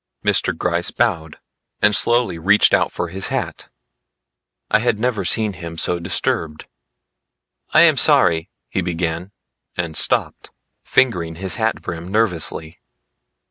Mr. 0.25 0.57
Gryce 0.57 0.89
bowed, 0.89 1.37
and 1.79 1.95
slowly 1.95 2.39
reached 2.39 2.73
out 2.73 2.91
for 2.91 3.09
his 3.09 3.27
hat; 3.27 3.69
I 4.71 4.79
had 4.79 4.97
never 4.97 5.23
seen 5.23 5.53
him 5.53 5.77
so 5.77 5.99
disturbed. 5.99 6.65
"I 7.69 7.81
am 7.81 7.97
sorry," 7.97 8.49
he 8.67 8.81
began 8.81 9.31
and 9.77 9.95
stopped, 9.95 10.49
fingering 10.83 11.35
his 11.35 11.53
hat 11.61 11.83
brim 11.83 12.07
nervously. 12.07 12.79